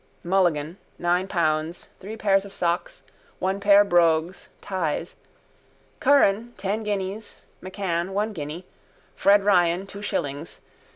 [0.23, 3.03] Mulligan, nine pounds, three pairs of socks,
[3.37, 5.15] one pair brogues, ties.
[5.99, 7.43] Curran, ten guineas.
[7.61, 8.65] McCann, one guinea.
[9.15, 10.59] Fred Ryan, two shillings.